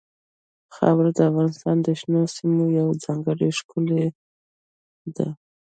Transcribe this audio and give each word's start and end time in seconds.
خاوره 0.75 1.11
د 1.17 1.19
افغانستان 1.29 1.75
د 1.81 1.87
شنو 1.99 2.21
سیمو 2.35 2.63
یوه 2.77 2.93
ډېره 3.39 3.57
ښکلې 3.57 3.57
ښکلا 3.57 4.07
ده. 5.15 5.27